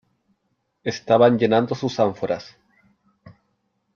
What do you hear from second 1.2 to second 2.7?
llenando sus ánforas.